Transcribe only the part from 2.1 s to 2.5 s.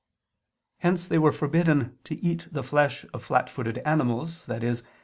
eat